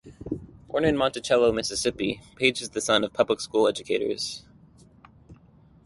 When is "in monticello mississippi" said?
0.85-2.21